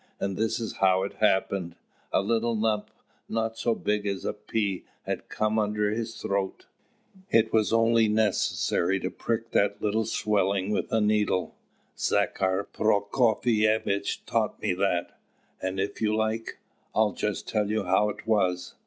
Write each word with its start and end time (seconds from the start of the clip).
And 0.19 0.35
this 0.35 0.59
is 0.59 0.77
how 0.77 1.03
it 1.03 1.13
happened: 1.19 1.75
a 2.11 2.23
little 2.23 2.57
lump, 2.57 2.89
not 3.29 3.55
so 3.55 3.75
big 3.75 4.07
as 4.07 4.25
a 4.25 4.33
pea, 4.33 4.83
had 5.03 5.29
come 5.29 5.59
under 5.59 5.91
his 5.91 6.19
throat. 6.19 6.65
It 7.29 7.53
was 7.53 7.71
only 7.71 8.07
necessary 8.07 8.99
to 8.99 9.11
prick 9.11 9.51
that 9.51 9.79
little 9.79 10.05
swelling 10.05 10.71
with 10.71 10.91
a 10.91 11.01
needle 11.01 11.53
Zachar 11.95 12.67
Prokofievitch 12.73 14.25
taught 14.25 14.59
me 14.59 14.73
that; 14.73 15.19
and, 15.61 15.79
if 15.79 16.01
you 16.01 16.15
like, 16.15 16.57
I'll 16.95 17.13
just 17.13 17.47
tell 17.47 17.69
you 17.69 17.83
how 17.83 18.09
it 18.09 18.25
was. 18.25 18.73